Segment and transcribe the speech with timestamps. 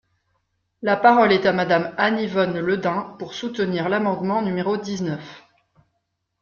[0.81, 5.43] La parole est à Madame Anne-Yvonne Le Dain, pour soutenir l’amendement numéro dix-neuf.